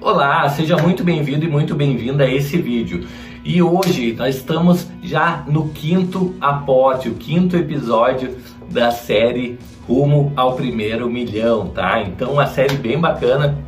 Olá, 0.00 0.48
seja 0.48 0.76
muito 0.76 1.02
bem-vindo 1.02 1.44
e 1.44 1.48
muito 1.48 1.74
bem-vinda 1.74 2.22
a 2.22 2.32
esse 2.32 2.56
vídeo. 2.56 3.04
E 3.44 3.60
hoje 3.60 4.12
nós 4.12 4.36
estamos 4.36 4.86
já 5.02 5.42
no 5.48 5.70
quinto 5.70 6.36
aporte, 6.40 7.08
o 7.08 7.14
quinto 7.14 7.56
episódio 7.56 8.36
da 8.70 8.92
série 8.92 9.58
Rumo 9.88 10.32
ao 10.36 10.54
Primeiro 10.54 11.10
Milhão, 11.10 11.66
tá? 11.66 12.00
Então 12.00 12.34
uma 12.34 12.46
série 12.46 12.76
bem 12.76 12.96
bacana 12.96 13.58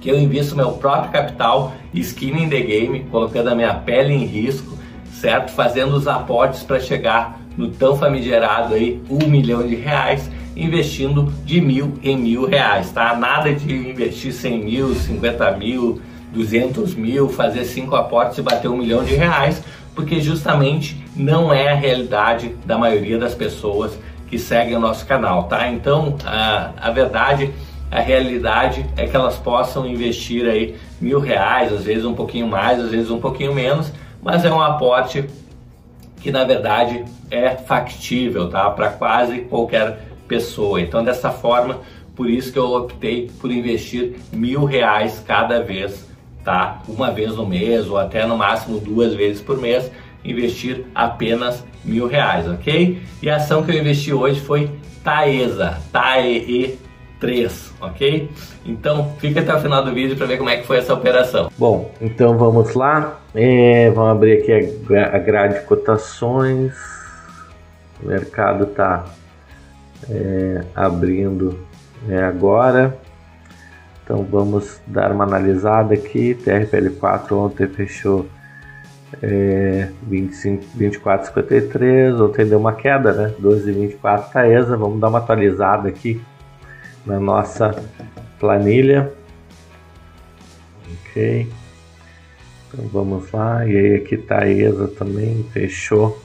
que 0.00 0.08
eu 0.08 0.16
invisto 0.16 0.54
meu 0.54 0.70
próprio 0.72 1.10
capital, 1.10 1.74
skin 1.92 2.44
in 2.44 2.48
the 2.48 2.60
game, 2.60 3.00
colocando 3.10 3.48
a 3.48 3.54
minha 3.56 3.74
pele 3.74 4.14
em 4.14 4.24
risco, 4.24 4.78
certo? 5.10 5.50
Fazendo 5.50 5.96
os 5.96 6.06
aportes 6.06 6.62
para 6.62 6.78
chegar 6.78 7.40
no 7.56 7.70
tão 7.72 7.96
famigerado 7.96 8.72
aí 8.72 9.02
um 9.10 9.26
milhão 9.26 9.66
de 9.66 9.74
reais 9.74 10.30
investindo 10.56 11.30
de 11.44 11.60
mil 11.60 11.98
em 12.02 12.16
mil 12.16 12.46
reais, 12.46 12.90
tá? 12.90 13.14
Nada 13.14 13.52
de 13.52 13.90
investir 13.90 14.32
100 14.32 14.64
mil, 14.64 14.94
50 14.94 15.50
mil, 15.52 16.00
200 16.32 16.94
mil, 16.94 17.28
fazer 17.28 17.64
cinco 17.64 17.94
aportes 17.94 18.38
e 18.38 18.42
bater 18.42 18.68
um 18.68 18.78
milhão 18.78 19.04
de 19.04 19.14
reais, 19.14 19.62
porque 19.94 20.20
justamente 20.20 21.04
não 21.14 21.52
é 21.52 21.68
a 21.68 21.74
realidade 21.74 22.54
da 22.64 22.78
maioria 22.78 23.18
das 23.18 23.34
pessoas 23.34 23.98
que 24.28 24.38
seguem 24.38 24.76
o 24.76 24.80
nosso 24.80 25.06
canal, 25.06 25.44
tá? 25.44 25.68
Então, 25.68 26.16
a, 26.24 26.70
a 26.80 26.90
verdade, 26.90 27.52
a 27.90 28.00
realidade 28.00 28.84
é 28.96 29.06
que 29.06 29.14
elas 29.14 29.36
possam 29.36 29.86
investir 29.86 30.46
aí 30.46 30.76
mil 31.00 31.20
reais, 31.20 31.72
às 31.72 31.84
vezes 31.84 32.04
um 32.04 32.14
pouquinho 32.14 32.46
mais, 32.46 32.80
às 32.80 32.90
vezes 32.90 33.10
um 33.10 33.20
pouquinho 33.20 33.54
menos, 33.54 33.92
mas 34.22 34.44
é 34.44 34.52
um 34.52 34.60
aporte 34.60 35.24
que 36.20 36.30
na 36.32 36.44
verdade 36.44 37.04
é 37.30 37.50
factível, 37.50 38.48
tá? 38.48 38.68
Para 38.70 38.88
quase 38.88 39.42
qualquer 39.42 40.15
pessoa. 40.26 40.80
Então, 40.80 41.02
dessa 41.04 41.30
forma, 41.30 41.80
por 42.14 42.30
isso 42.30 42.52
que 42.52 42.58
eu 42.58 42.72
optei 42.72 43.30
por 43.40 43.50
investir 43.50 44.16
mil 44.32 44.64
reais 44.64 45.22
cada 45.26 45.62
vez, 45.62 46.08
tá? 46.44 46.82
Uma 46.88 47.10
vez 47.10 47.36
no 47.36 47.46
mês 47.46 47.88
ou 47.88 47.98
até 47.98 48.26
no 48.26 48.36
máximo 48.36 48.80
duas 48.80 49.14
vezes 49.14 49.42
por 49.42 49.58
mês, 49.58 49.90
investir 50.24 50.84
apenas 50.94 51.64
mil 51.84 52.06
reais, 52.06 52.48
ok? 52.48 53.00
E 53.22 53.30
a 53.30 53.36
ação 53.36 53.62
que 53.62 53.70
eu 53.70 53.78
investi 53.78 54.12
hoje 54.12 54.40
foi 54.40 54.70
Taesa, 55.04 55.78
TAEE 55.92 56.78
3, 57.20 57.74
ok? 57.80 58.30
Então 58.64 59.14
fica 59.18 59.40
até 59.40 59.54
o 59.54 59.60
final 59.60 59.84
do 59.84 59.92
vídeo 59.92 60.16
para 60.16 60.26
ver 60.26 60.38
como 60.38 60.50
é 60.50 60.56
que 60.56 60.66
foi 60.66 60.78
essa 60.78 60.92
operação. 60.92 61.50
Bom, 61.56 61.92
então 62.00 62.36
vamos 62.36 62.74
lá. 62.74 63.20
É, 63.34 63.90
vamos 63.90 64.12
abrir 64.12 64.40
aqui 64.40 64.52
a 64.98 65.18
grade 65.18 65.60
de 65.60 65.66
cotações. 65.66 66.74
O 68.02 68.08
mercado 68.08 68.66
tá 68.66 69.04
é, 70.08 70.64
abrindo 70.74 71.58
é, 72.08 72.22
agora. 72.22 72.96
Então 74.02 74.22
vamos 74.22 74.80
dar 74.86 75.10
uma 75.10 75.24
analisada 75.24 75.94
aqui. 75.94 76.34
TRPL4 76.34 77.32
ontem 77.32 77.66
fechou 77.66 78.26
é, 79.22 79.88
24,53. 80.08 82.20
Ontem 82.20 82.46
deu 82.46 82.58
uma 82.58 82.72
queda, 82.72 83.12
né? 83.12 83.34
12,24 83.40 84.30
Taesa. 84.30 84.76
Vamos 84.76 85.00
dar 85.00 85.08
uma 85.08 85.18
atualizada 85.18 85.88
aqui 85.88 86.20
na 87.04 87.18
nossa 87.18 87.74
planilha. 88.38 89.12
Ok. 91.08 91.48
Então 92.68 92.86
vamos 92.92 93.32
lá. 93.32 93.66
E 93.66 93.76
aí 93.76 93.94
aqui 93.96 94.16
Taesa 94.16 94.86
também 94.86 95.44
fechou 95.52 96.24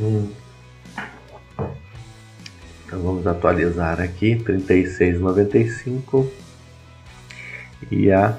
Hum. 0.00 0.32
Então 2.86 3.02
vamos 3.02 3.26
atualizar 3.26 4.00
aqui, 4.00 4.36
36,95 4.36 6.26
e 7.90 8.10
a, 8.10 8.38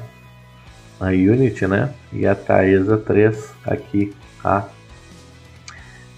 a 1.00 1.10
Unity, 1.10 1.68
né? 1.68 1.94
E 2.12 2.26
a 2.26 2.34
Taesa 2.34 2.98
3 2.98 3.54
aqui 3.64 4.12
a 4.44 4.68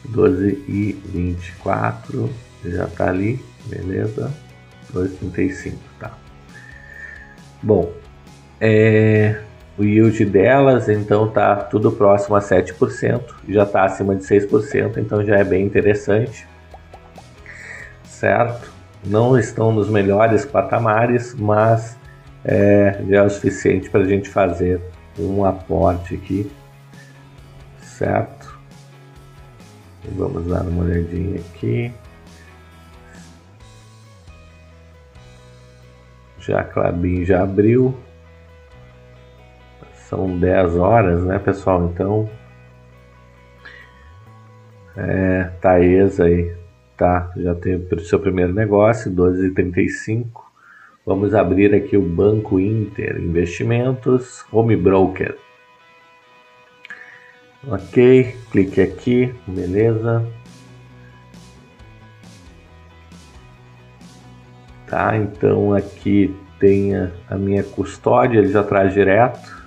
12,24 0.10 2.30
já 2.66 2.88
tá 2.88 3.10
ali, 3.10 3.44
beleza? 3.66 4.34
2,35, 4.94 5.74
tá? 6.00 6.18
Bom, 7.62 7.92
é, 8.62 9.42
o 9.78 9.84
yield 9.84 10.26
delas, 10.26 10.88
então 10.88 11.28
tá 11.28 11.56
tudo 11.56 11.92
próximo 11.92 12.36
a 12.36 12.40
7%, 12.40 13.22
já 13.50 13.64
está 13.64 13.84
acima 13.86 14.16
de 14.16 14.24
6%, 14.24 14.98
então 14.98 15.24
já 15.26 15.38
é 15.38 15.44
bem 15.44 15.66
interessante, 15.66 16.48
certo? 18.06 18.72
Não 19.04 19.38
estão 19.38 19.72
nos 19.72 19.90
melhores 19.90 20.46
patamares, 20.46 21.34
mas 21.34 21.98
é, 22.46 23.02
já 23.10 23.18
é 23.18 23.22
o 23.24 23.30
suficiente 23.30 23.90
para 23.90 24.02
a 24.02 24.08
gente 24.08 24.30
fazer 24.30 24.80
um 25.18 25.44
aporte 25.44 26.16
aqui, 26.16 26.52
certo? 27.82 28.60
Vamos 30.12 30.46
dar 30.48 30.62
uma 30.64 30.84
olhadinha 30.84 31.40
aqui. 31.40 31.92
Já 36.40 36.60
a 36.60 36.64
Clabin 36.64 37.24
já 37.24 37.42
abriu. 37.42 37.98
São 40.14 40.38
10 40.38 40.76
horas, 40.76 41.24
né, 41.24 41.40
pessoal? 41.40 41.90
Então, 41.92 42.30
é, 44.96 45.50
Taesa 45.60 46.26
aí, 46.26 46.56
tá? 46.96 47.32
Já 47.36 47.56
tem 47.56 47.78
o 47.78 48.00
seu 48.02 48.20
primeiro 48.20 48.54
negócio, 48.54 49.12
12,35. 49.12 50.28
Vamos 51.04 51.34
abrir 51.34 51.74
aqui 51.74 51.98
o 51.98 52.02
Banco 52.04 52.60
Inter 52.60 53.18
Investimentos 53.20 54.46
Home 54.52 54.76
Broker. 54.76 55.36
Ok, 57.68 58.36
clique 58.52 58.82
aqui, 58.82 59.34
beleza. 59.48 60.24
Tá, 64.88 65.18
então 65.18 65.74
aqui 65.74 66.36
tem 66.60 66.96
a, 66.96 67.10
a 67.32 67.36
minha 67.36 67.64
custódia, 67.64 68.38
ele 68.38 68.50
já 68.50 68.64
traz 68.64 68.94
direto. 68.94 69.63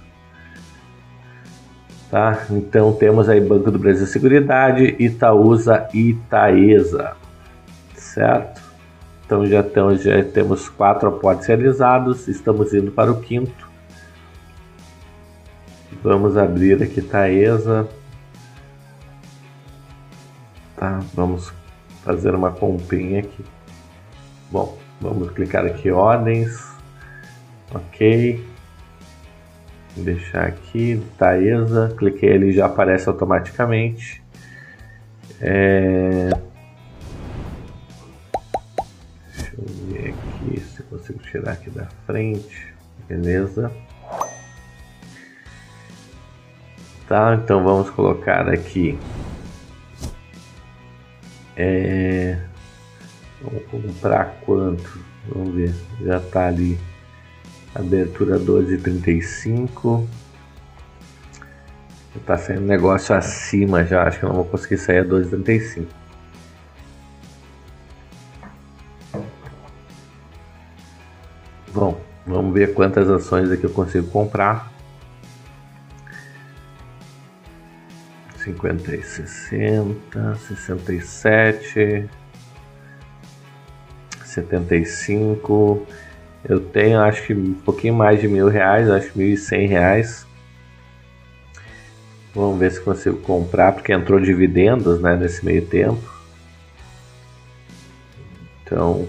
Tá? 2.17 2.47
Então 2.49 2.95
temos 2.95 3.29
aí 3.29 3.39
Banco 3.43 3.71
do 3.71 3.79
Brasil 3.79 4.07
Seguridade, 4.07 4.97
Itaúsa 4.99 5.87
e 5.93 6.13
Itaesa, 6.13 7.15
certo? 7.95 8.63
Então 9.27 9.45
já, 9.45 9.63
temos, 9.63 10.03
já 10.03 10.25
temos 10.25 10.67
quatro 10.67 11.11
aportes 11.11 11.47
realizados, 11.47 12.27
estamos 12.27 12.73
indo 12.73 12.91
para 12.91 13.13
o 13.13 13.21
quinto. 13.21 13.69
Vamos 16.03 16.39
abrir 16.39 16.83
aqui 16.83 17.01
Itaesa. 17.01 17.87
Tá, 20.75 21.01
vamos 21.13 21.53
fazer 22.03 22.35
uma 22.35 22.51
comprinha 22.51 23.21
aqui. 23.21 23.45
Bom, 24.51 24.79
vamos 25.03 25.33
clicar 25.33 25.67
aqui 25.67 25.91
ordens. 25.91 26.67
Ok 27.75 28.56
deixar 29.97 30.47
aqui, 30.47 31.03
Taesa, 31.19 31.95
cliquei 31.97 32.35
ali 32.35 32.53
já 32.53 32.67
aparece 32.67 33.09
automaticamente. 33.09 34.23
É... 35.41 36.31
Deixa 39.35 39.53
eu 39.59 39.65
ver 39.89 40.15
aqui 40.15 40.61
se 40.61 40.81
eu 40.81 40.87
consigo 40.87 41.19
tirar 41.21 41.53
aqui 41.53 41.71
da 41.71 41.87
frente, 42.07 42.75
beleza. 43.09 43.73
Tá, 47.09 47.39
então 47.43 47.63
vamos 47.63 47.91
colocar 47.91 48.49
aqui. 48.49 48.99
É... 51.57 52.39
Vamos 53.41 53.65
comprar 53.67 54.41
quanto? 54.45 55.01
Vamos 55.29 55.55
ver, 55.55 55.75
já 56.03 56.21
tá 56.21 56.49
ali 56.49 56.79
Abertura 57.79 58.39
12,35. 58.39 60.07
Tá 62.25 62.39
saindo 62.39 62.63
negócio 62.63 63.15
acima 63.15 63.85
já, 63.85 64.05
acho 64.05 64.19
que 64.19 64.25
eu 64.25 64.31
não 64.31 64.37
vou 64.37 64.47
conseguir 64.47 64.79
sair 64.79 65.01
a 65.01 65.05
12,35. 65.05 65.87
Bom, 71.73 72.01
vamos 72.27 72.55
ver 72.55 72.73
quantas 72.73 73.11
ações 73.11 73.51
aqui 73.51 73.65
eu 73.65 73.71
consigo 73.71 74.09
comprar. 74.09 74.73
50 78.43 78.97
e 78.97 79.03
60, 79.03 80.37
67, 80.37 82.09
75 84.25 85.87
eu 86.49 86.61
tenho 86.61 87.01
acho 87.01 87.27
que 87.27 87.35
um 87.35 87.55
pouquinho 87.55 87.95
mais 87.95 88.21
de 88.21 88.29
mil 88.29 88.49
reais, 88.49 88.89
acho 88.89 89.17
mil 89.17 89.29
e 89.29 89.37
cem 89.37 89.67
reais. 89.67 90.27
Vamos 92.35 92.59
ver 92.59 92.71
se 92.71 92.81
consigo 92.81 93.17
comprar, 93.19 93.73
porque 93.73 93.93
entrou 93.93 94.21
dividendos 94.21 95.01
né, 95.01 95.17
nesse 95.17 95.45
meio 95.45 95.67
tempo. 95.67 96.15
Então. 98.63 99.09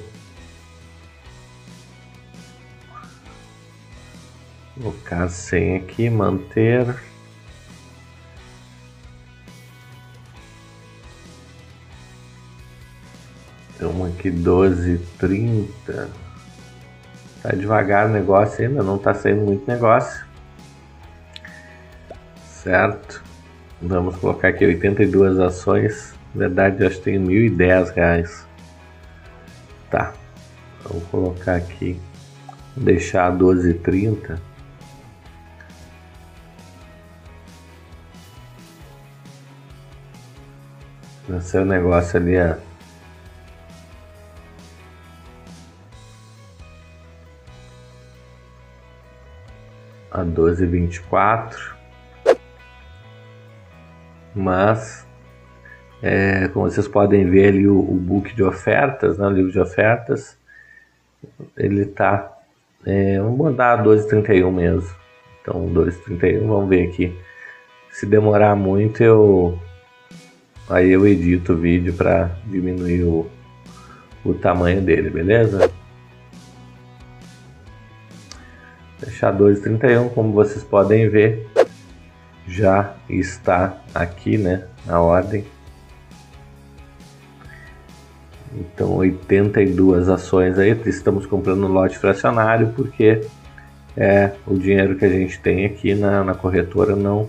colocar 5.08 5.24
a 5.24 5.30
senha 5.30 5.78
aqui, 5.78 6.10
manter. 6.10 6.96
Estamos 13.74 14.10
aqui 14.10 14.32
12,30. 14.32 16.27
Tá 17.42 17.50
devagar 17.56 18.08
o 18.08 18.10
negócio 18.10 18.66
ainda, 18.66 18.84
não 18.84 18.98
tá 18.98 19.14
saindo 19.14 19.42
muito 19.42 19.68
negócio. 19.68 20.26
Certo? 22.46 23.24
Vamos 23.82 24.16
colocar 24.18 24.50
aqui 24.50 24.66
82 24.66 25.40
ações. 25.40 26.14
Na 26.34 26.48
verdade, 26.48 26.86
acho 26.86 26.98
que 26.98 27.04
tem 27.04 27.20
1.010 27.20 27.94
reais. 27.94 28.48
Tá. 29.90 30.14
Vamos 30.84 31.04
colocar 31.10 31.56
aqui. 31.56 32.00
Deixar 32.76 33.32
12,30. 33.32 34.40
Esse 41.38 41.58
é 41.58 41.62
o 41.62 41.66
negócio 41.66 42.18
ali, 42.18 42.38
ó. 42.38 42.56
A 50.18 50.26
12,24 50.26 51.78
mas 54.38 55.08
é, 56.02 56.48
como 56.50 56.70
vocês 56.70 56.88
podem 56.88 57.28
ver 57.30 57.50
ali 57.50 57.68
o, 57.68 57.80
o, 57.80 57.96
book 57.96 58.36
de 58.36 58.44
ofertas, 58.44 59.18
né, 59.18 59.26
o 59.26 59.32
livro 59.32 59.52
de 59.52 59.60
ofertas, 59.60 60.38
ele 61.58 61.82
está, 61.82 62.38
é, 62.86 63.20
vamos 63.20 63.38
mandar 63.38 63.84
12,31 63.84 64.52
mesmo, 64.52 64.96
então 65.42 65.68
12,31, 65.74 66.48
vamos 66.48 66.70
ver 66.70 66.88
aqui, 66.88 67.18
se 67.90 68.06
demorar 68.06 68.56
muito 68.56 69.04
eu, 69.04 69.60
aí 70.70 70.92
eu 70.92 71.08
edito 71.08 71.54
o 71.54 71.58
vídeo 71.58 71.94
para 71.94 72.32
diminuir 72.46 73.04
o, 73.04 73.28
o 74.24 74.36
tamanho 74.36 74.82
dele, 74.82 75.10
beleza? 75.10 75.72
Deixar 79.18 79.36
2,31, 79.36 80.14
como 80.14 80.32
vocês 80.32 80.64
podem 80.64 81.10
ver, 81.10 81.48
já 82.48 82.94
está 83.10 83.82
aqui, 83.92 84.38
né, 84.38 84.66
na 84.86 85.02
ordem. 85.02 85.44
Então, 88.54 88.94
82 88.98 90.08
ações 90.08 90.60
aí, 90.60 90.80
estamos 90.86 91.26
comprando 91.26 91.62
no 91.62 91.68
lote 91.68 91.98
fracionário 91.98 92.72
porque 92.76 93.22
é 93.98 94.34
o 94.46 94.56
dinheiro 94.56 94.96
que 94.96 95.06
a 95.06 95.10
gente 95.10 95.40
tem 95.40 95.66
aqui 95.66 95.96
na, 95.96 96.24
na 96.24 96.36
corretora 96.36 96.96
não 96.96 97.28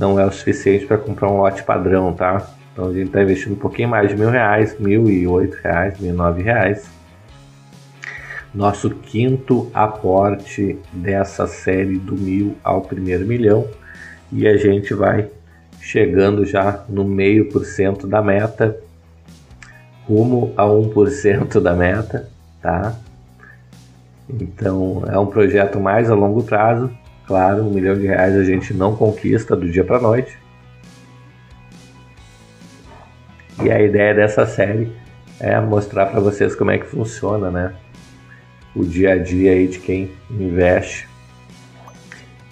não 0.00 0.18
é 0.18 0.26
o 0.26 0.32
suficiente 0.32 0.84
para 0.84 0.98
comprar 0.98 1.30
um 1.30 1.36
lote 1.36 1.62
padrão, 1.62 2.12
tá? 2.12 2.44
Então 2.72 2.88
a 2.88 2.92
gente 2.92 3.06
está 3.06 3.22
investindo 3.22 3.52
um 3.52 3.58
pouquinho 3.58 3.88
mais 3.88 4.08
de 4.08 4.16
mil 4.16 4.30
reais, 4.30 4.76
mil 4.80 5.08
e 5.08 5.28
oito 5.28 5.56
reais, 5.62 6.00
mil 6.00 6.12
e 6.12 6.16
nove 6.16 6.42
reais 6.42 6.92
nosso 8.54 8.88
quinto 8.90 9.68
aporte 9.74 10.78
dessa 10.92 11.46
série 11.46 11.98
do 11.98 12.14
mil 12.14 12.56
ao 12.62 12.82
primeiro 12.82 13.26
milhão 13.26 13.68
e 14.30 14.46
a 14.46 14.56
gente 14.56 14.94
vai 14.94 15.28
chegando 15.80 16.46
já 16.46 16.84
no 16.88 17.04
meio 17.04 17.48
por 17.50 17.64
cento 17.64 18.06
da 18.06 18.22
meta, 18.22 18.78
rumo 20.06 20.54
a 20.56 20.64
1% 20.64 21.60
da 21.60 21.74
meta, 21.74 22.28
tá? 22.62 22.94
Então 24.28 25.02
é 25.08 25.18
um 25.18 25.26
projeto 25.26 25.80
mais 25.80 26.10
a 26.10 26.14
longo 26.14 26.42
prazo, 26.42 26.90
claro, 27.26 27.64
um 27.64 27.70
milhão 27.70 27.94
de 27.94 28.06
reais 28.06 28.34
a 28.36 28.44
gente 28.44 28.72
não 28.72 28.96
conquista 28.96 29.54
do 29.56 29.68
dia 29.68 29.84
para 29.84 30.00
noite. 30.00 30.38
E 33.62 33.70
a 33.70 33.82
ideia 33.82 34.14
dessa 34.14 34.46
série 34.46 34.90
é 35.38 35.58
mostrar 35.60 36.06
para 36.06 36.20
vocês 36.20 36.54
como 36.54 36.70
é 36.70 36.78
que 36.78 36.86
funciona, 36.86 37.50
né? 37.50 37.74
O 38.74 38.84
dia 38.84 39.12
a 39.12 39.18
dia 39.18 39.52
aí 39.52 39.68
de 39.68 39.78
quem 39.78 40.10
investe 40.30 41.08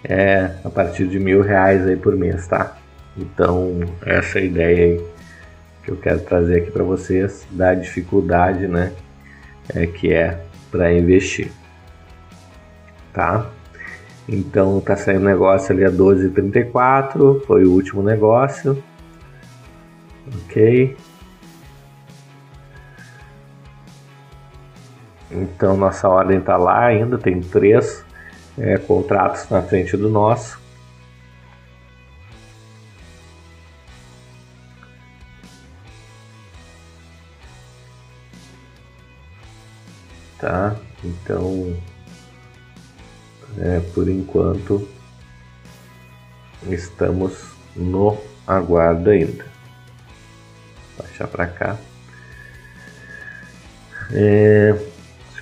é 0.04 0.50
a 0.64 0.70
partir 0.70 1.06
de 1.06 1.18
mil 1.18 1.42
reais 1.42 1.86
aí 1.86 1.96
por 1.96 2.16
mês, 2.16 2.46
tá? 2.46 2.76
Então 3.16 3.80
essa 4.04 4.38
é 4.38 4.46
ideia 4.46 4.84
aí 4.84 5.04
que 5.84 5.90
eu 5.90 5.96
quero 5.96 6.20
trazer 6.20 6.62
aqui 6.62 6.70
para 6.70 6.84
vocês 6.84 7.46
da 7.50 7.74
dificuldade, 7.74 8.66
né? 8.66 8.92
É, 9.74 9.86
que 9.86 10.12
é 10.12 10.40
para 10.70 10.92
investir, 10.92 11.50
tá? 13.12 13.50
Então 14.28 14.80
tá 14.80 14.96
saindo 14.96 15.24
negócio 15.24 15.72
ali 15.72 15.84
a 15.84 15.90
12,34, 15.90 17.44
foi 17.46 17.64
o 17.64 17.72
último 17.72 18.02
negócio, 18.02 18.82
ok? 20.44 20.96
Então 25.32 25.76
nossa 25.76 26.08
ordem 26.08 26.38
está 26.38 26.56
lá 26.56 26.84
ainda, 26.84 27.16
tem 27.16 27.40
três 27.40 28.04
é, 28.58 28.76
contratos 28.76 29.48
na 29.48 29.62
frente 29.62 29.96
do 29.96 30.10
nosso. 30.10 30.60
Tá? 40.38 40.76
Então, 41.04 41.76
é, 43.58 43.80
por 43.94 44.08
enquanto, 44.08 44.88
estamos 46.68 47.54
no 47.76 48.18
aguardo 48.46 49.10
ainda. 49.10 49.46
Baixar 50.98 51.28
para 51.28 51.46
cá. 51.46 51.76
É, 54.12 54.91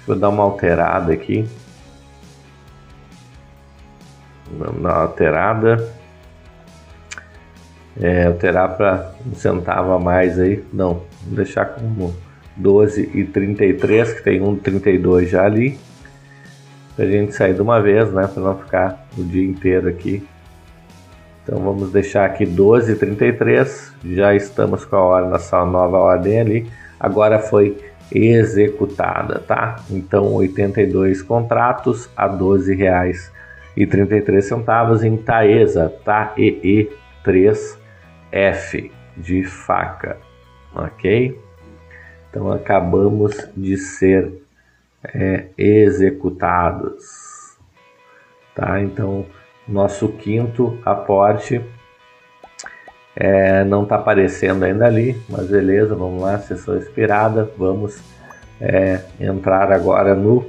Vou 0.06 0.17
dar 0.17 0.29
uma 0.29 0.43
alterada 0.43 1.12
aqui. 1.12 1.47
Vamos 4.50 4.82
dar 4.82 4.91
uma 4.91 5.02
alterada. 5.02 6.00
É, 8.00 8.26
alterar 8.26 8.76
para 8.76 9.12
um 9.26 9.35
centavo 9.35 9.93
a 9.93 9.99
mais 9.99 10.38
aí. 10.38 10.64
Não, 10.73 11.02
vou 11.26 11.37
deixar 11.37 11.67
como 11.67 12.14
12 12.56 13.11
e 13.14 13.25
33, 13.25 14.14
que 14.14 14.23
tem 14.23 14.41
um 14.41 14.56
32 14.56 15.31
já 15.31 15.44
ali. 15.44 15.79
Pra 16.96 17.06
gente 17.06 17.34
sair 17.34 17.55
de 17.55 17.63
uma 17.63 17.81
vez, 17.81 18.13
né? 18.13 18.27
Para 18.27 18.43
não 18.43 18.58
ficar 18.58 19.06
o 19.17 19.22
dia 19.22 19.44
inteiro 19.44 19.89
aqui. 19.89 20.27
Então 21.43 21.58
vamos 21.58 21.91
deixar 21.91 22.24
aqui 22.24 22.44
12 22.44 22.93
e 22.93 22.96
33. 22.96 23.93
Já 24.05 24.34
estamos 24.34 24.84
com 24.84 24.96
a 24.96 25.03
hora, 25.03 25.29
nossa 25.29 25.65
nova 25.65 25.98
ordem 25.98 26.41
ali. 26.41 26.70
Agora 26.98 27.39
foi 27.39 27.77
executada, 28.12 29.38
tá? 29.38 29.76
Então 29.90 30.34
82 30.34 31.22
contratos 31.22 32.10
a 32.17 32.26
R$ 32.26 32.38
12,33 32.38 35.05
em 35.05 35.17
Taesa, 35.17 35.88
tá? 36.05 36.34
EE 36.36 36.90
3F 37.24 38.90
de 39.17 39.44
faca, 39.44 40.19
ok? 40.74 41.40
Então 42.29 42.52
acabamos 42.52 43.48
de 43.56 43.76
ser 43.76 44.43
é, 45.05 45.46
executados, 45.56 47.56
tá? 48.55 48.81
Então 48.81 49.24
nosso 49.67 50.08
quinto 50.08 50.79
aporte 50.84 51.64
é, 53.17 53.64
não 53.64 53.82
está 53.82 53.96
aparecendo 53.96 54.64
ainda 54.64 54.86
ali, 54.86 55.20
mas 55.29 55.48
beleza, 55.48 55.94
vamos 55.94 56.22
lá, 56.22 56.38
sessão 56.38 56.76
expirada. 56.76 57.50
Vamos 57.56 58.00
é, 58.60 59.00
entrar 59.19 59.72
agora 59.72 60.14
no 60.14 60.46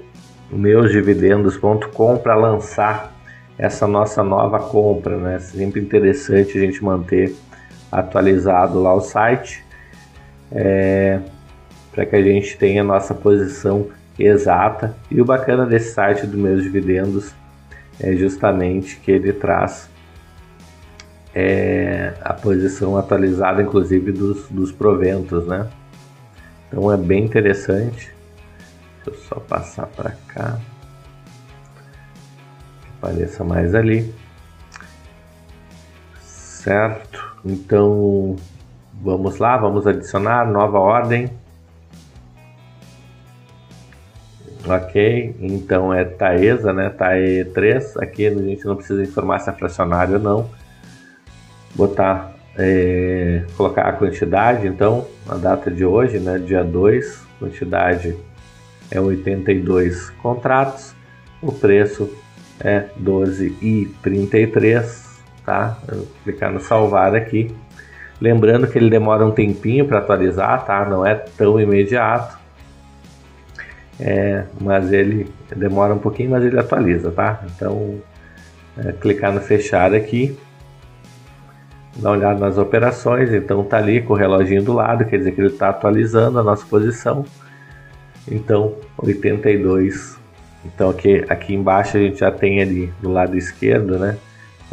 meusdividendos.com 0.51 2.17
para 2.17 2.35
lançar 2.35 3.13
essa 3.57 3.87
nossa 3.87 4.23
nova 4.23 4.59
compra. 4.59 5.17
Né? 5.17 5.39
Sempre 5.39 5.81
interessante 5.81 6.57
a 6.57 6.61
gente 6.61 6.83
manter 6.83 7.35
atualizado 7.91 8.81
lá 8.81 8.93
o 8.93 9.01
site 9.01 9.63
é, 10.51 11.19
para 11.91 12.05
que 12.05 12.15
a 12.15 12.21
gente 12.21 12.57
tenha 12.57 12.81
a 12.81 12.85
nossa 12.85 13.13
posição 13.13 13.87
exata. 14.17 14.95
E 15.09 15.19
o 15.19 15.25
bacana 15.25 15.65
desse 15.65 15.93
site 15.93 16.27
do 16.27 16.37
Meus 16.37 16.63
Dividendos 16.63 17.33
é 17.99 18.13
justamente 18.13 18.97
que 18.97 19.11
ele 19.11 19.33
traz 19.33 19.89
é, 21.33 22.13
a 22.21 22.33
posição 22.33 22.97
atualizada, 22.97 23.61
inclusive, 23.61 24.11
dos, 24.11 24.47
dos 24.49 24.71
proventos, 24.71 25.45
né? 25.47 25.69
Então 26.67 26.91
é 26.91 26.97
bem 26.97 27.25
interessante. 27.25 28.13
Deixa 29.03 29.09
eu 29.09 29.15
só 29.27 29.35
passar 29.39 29.87
para 29.87 30.11
cá. 30.27 30.57
Que 32.81 32.89
apareça 32.97 33.43
mais 33.43 33.73
ali. 33.73 34.13
Certo? 36.21 37.35
Então 37.43 38.35
vamos 39.01 39.37
lá, 39.37 39.57
vamos 39.57 39.87
adicionar 39.87 40.49
nova 40.49 40.79
ordem. 40.79 41.29
Ok, 44.67 45.35
então 45.39 45.91
é 45.91 46.05
Taesa, 46.05 46.71
né? 46.71 46.91
TAE3. 46.91 48.01
Aqui 48.01 48.27
a 48.27 48.33
gente 48.33 48.63
não 48.63 48.75
precisa 48.75 49.01
informar 49.01 49.39
se 49.39 49.49
é 49.49 49.53
fracionário 49.53 50.15
ou 50.15 50.19
não. 50.19 50.60
Botar, 51.75 52.35
é, 52.57 53.43
colocar 53.55 53.83
a 53.83 53.93
quantidade, 53.93 54.67
então, 54.67 55.07
a 55.27 55.35
data 55.35 55.71
de 55.71 55.85
hoje, 55.85 56.19
né? 56.19 56.37
Dia 56.37 56.63
2, 56.63 57.23
quantidade 57.39 58.15
é 58.89 58.99
82 58.99 60.09
contratos, 60.21 60.93
o 61.41 61.51
preço 61.51 62.09
é 62.59 62.85
12,33, 63.01 65.19
tá? 65.45 65.77
Vou 65.87 66.07
clicar 66.23 66.51
no 66.51 66.59
salvar 66.59 67.15
aqui. 67.15 67.55
Lembrando 68.19 68.67
que 68.67 68.77
ele 68.77 68.89
demora 68.89 69.25
um 69.25 69.31
tempinho 69.31 69.87
para 69.87 69.99
atualizar, 69.99 70.65
tá? 70.65 70.85
Não 70.85 71.05
é 71.05 71.15
tão 71.15 71.59
imediato. 71.59 72.39
É, 73.99 74.45
mas 74.59 74.91
ele 74.91 75.31
demora 75.55 75.93
um 75.93 75.99
pouquinho, 75.99 76.31
mas 76.31 76.43
ele 76.43 76.59
atualiza, 76.59 77.11
tá? 77.11 77.43
Então, 77.55 78.01
é, 78.77 78.91
clicar 78.93 79.33
no 79.33 79.41
fechar 79.41 79.93
aqui, 79.93 80.37
dar 81.95 82.09
uma 82.09 82.17
olhada 82.17 82.39
nas 82.39 82.57
operações, 82.57 83.33
então 83.33 83.63
tá 83.63 83.77
ali 83.77 84.01
com 84.01 84.13
o 84.13 84.15
reloginho 84.15 84.63
do 84.63 84.73
lado, 84.73 85.05
quer 85.05 85.17
dizer 85.17 85.31
que 85.31 85.41
ele 85.41 85.49
está 85.49 85.69
atualizando 85.69 86.39
a 86.39 86.43
nossa 86.43 86.65
posição. 86.65 87.25
Então, 88.29 88.75
82. 88.97 90.17
Então 90.63 90.89
aqui, 90.89 91.25
aqui 91.27 91.55
embaixo 91.55 91.97
a 91.97 91.99
gente 91.99 92.19
já 92.19 92.31
tem 92.31 92.61
ali 92.61 92.93
do 93.01 93.11
lado 93.11 93.35
esquerdo, 93.35 93.97
né? 93.97 94.17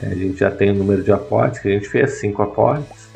É, 0.00 0.06
a 0.06 0.14
gente 0.14 0.38
já 0.38 0.50
tem 0.50 0.70
o 0.70 0.74
número 0.74 1.02
de 1.02 1.10
aportes 1.10 1.60
que 1.60 1.68
a 1.68 1.72
gente 1.72 1.88
fez, 1.88 2.12
cinco 2.20 2.42
aportes 2.42 3.08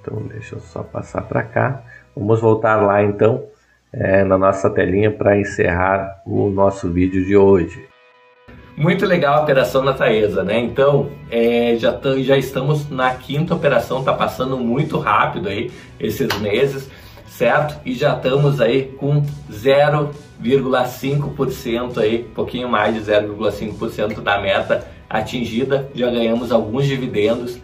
Então 0.00 0.22
deixa 0.24 0.56
eu 0.56 0.60
só 0.60 0.82
passar 0.82 1.22
para 1.22 1.42
cá. 1.42 1.82
Vamos 2.14 2.40
voltar 2.40 2.76
lá 2.76 3.02
então 3.02 3.44
é, 3.90 4.24
na 4.24 4.36
nossa 4.36 4.68
telinha 4.68 5.10
para 5.10 5.38
encerrar 5.38 6.22
o 6.26 6.50
nosso 6.50 6.90
vídeo 6.90 7.24
de 7.24 7.34
hoje. 7.34 7.91
Muito 8.76 9.04
legal 9.04 9.34
a 9.34 9.42
operação 9.42 9.84
da 9.84 9.92
Taesa, 9.92 10.42
né? 10.42 10.58
Então, 10.58 11.10
é, 11.30 11.76
já, 11.78 11.98
já 12.22 12.36
estamos 12.36 12.88
na 12.88 13.14
quinta 13.14 13.54
operação, 13.54 14.02
tá 14.02 14.12
passando 14.12 14.56
muito 14.56 14.98
rápido 14.98 15.48
aí 15.48 15.70
esses 16.00 16.28
meses, 16.40 16.90
certo? 17.26 17.78
E 17.84 17.94
já 17.94 18.16
estamos 18.16 18.60
aí 18.60 18.84
com 18.98 19.22
zero 19.52 20.10
0,5% 20.42 21.98
aí, 21.98 22.24
pouquinho 22.34 22.68
mais 22.68 22.94
de 22.94 23.00
0,5% 23.00 24.20
da 24.20 24.40
meta 24.40 24.86
atingida. 25.08 25.88
Já 25.94 26.10
ganhamos 26.10 26.50
alguns 26.50 26.86
dividendos 26.86 27.58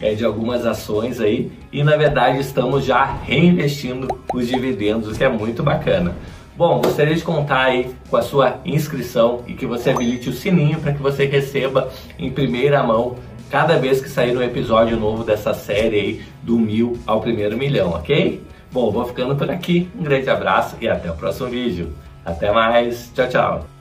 é, 0.00 0.14
de 0.14 0.24
algumas 0.24 0.66
ações 0.66 1.20
aí 1.20 1.52
e 1.72 1.84
na 1.84 1.96
verdade 1.96 2.40
estamos 2.40 2.84
já 2.84 3.04
reinvestindo 3.04 4.08
os 4.32 4.48
dividendos, 4.48 5.08
o 5.08 5.16
que 5.16 5.22
é 5.22 5.28
muito 5.28 5.62
bacana. 5.62 6.16
Bom, 6.56 6.80
gostaria 6.80 7.14
de 7.14 7.22
contar 7.22 7.64
aí 7.64 7.94
com 8.08 8.16
a 8.16 8.22
sua 8.22 8.60
inscrição 8.64 9.42
e 9.46 9.54
que 9.54 9.66
você 9.66 9.90
habilite 9.90 10.28
o 10.28 10.32
sininho 10.32 10.78
para 10.80 10.92
que 10.92 11.02
você 11.02 11.24
receba 11.24 11.90
em 12.16 12.30
primeira 12.30 12.80
mão 12.82 13.16
cada 13.50 13.76
vez 13.76 14.00
que 14.00 14.08
sair 14.08 14.36
um 14.36 14.42
episódio 14.42 14.96
novo 14.96 15.24
dessa 15.24 15.52
série 15.52 16.00
aí 16.00 16.22
do 16.42 16.58
mil 16.58 16.96
ao 17.06 17.20
primeiro 17.20 17.56
milhão, 17.56 17.90
ok? 17.90 18.40
Bom, 18.70 18.90
vou 18.90 19.04
ficando 19.04 19.36
por 19.36 19.50
aqui. 19.50 19.88
Um 19.98 20.02
grande 20.02 20.30
abraço 20.30 20.76
e 20.80 20.88
até 20.88 21.10
o 21.10 21.14
próximo 21.14 21.48
vídeo. 21.48 21.92
Até 22.24 22.50
mais. 22.52 23.12
Tchau, 23.14 23.28
tchau. 23.28 23.73